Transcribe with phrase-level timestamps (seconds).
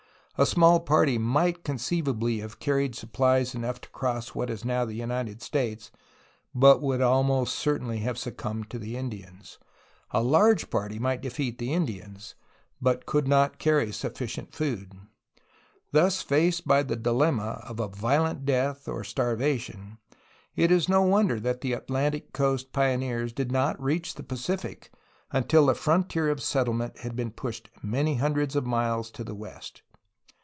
[0.37, 4.95] A small party might conceivably have carried supplies enough to cross what is now the
[4.95, 5.91] United States,
[6.55, 9.59] but it would almost certainly have succumbed to the Indians.
[10.09, 12.33] A large party might defeat the Indians,
[12.81, 14.93] but could not carry suf ficient food.
[15.91, 19.99] Thus faced by the dilemma of a violent death or starvation,
[20.55, 24.91] it is no wonder that the Atlantic coast pioneers did not reach the Pacific
[25.31, 29.83] until the frontier of settlement had been pushed many hundreds of miles to the west.